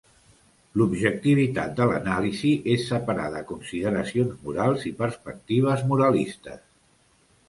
L'objectivitat 0.81 1.73
de 1.79 1.85
l'anàlisi 1.91 2.53
es 2.75 2.85
separa 2.91 3.27
de 3.33 3.41
consideracions 3.51 4.39
morals 4.47 4.87
i 4.91 4.93
perspectives 5.03 5.85
moralistes. 5.93 6.65